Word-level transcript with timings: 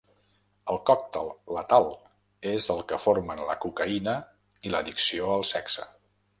El 0.71 0.79
còctel 0.89 1.29
letal 1.57 1.85
és 2.53 2.71
el 2.77 2.81
que 2.93 2.99
formen 3.05 3.45
la 3.51 3.59
cocaïna 3.69 4.19
i 4.71 4.75
l'addicció 4.77 5.33
al 5.39 5.49
sexe. 5.55 5.91